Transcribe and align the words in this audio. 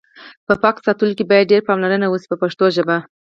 په 0.47 0.53
پاک 0.63 0.75
ساتلو 0.85 1.17
کې 1.17 1.29
باید 1.31 1.49
ډېره 1.51 1.67
پاملرنه 1.67 2.07
وشي 2.09 2.27
په 2.29 2.37
پښتو 2.41 2.65
ژبه. 2.75 2.97